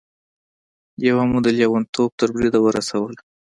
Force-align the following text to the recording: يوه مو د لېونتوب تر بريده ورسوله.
يوه 1.07 1.23
مو 1.29 1.39
د 1.45 1.47
لېونتوب 1.57 2.09
تر 2.19 2.27
بريده 2.35 2.59
ورسوله. 2.61 3.19